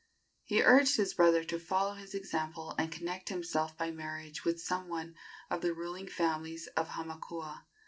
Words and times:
He 0.43 0.63
urged 0.63 0.97
his 0.97 1.13
brother 1.13 1.43
to 1.43 1.59
follow 1.59 1.93
his 1.93 2.15
example 2.15 2.73
and 2.79 2.91
connect 2.91 3.29
himself 3.29 3.77
by 3.77 3.91
marriage 3.91 4.43
with 4.43 4.59
some 4.59 4.87
one 4.87 5.13
of 5.47 5.61
the 5.61 5.75
ruling 5.75 6.07
families 6.07 6.65
of 6.75 6.87
Hamakua. 6.97 7.67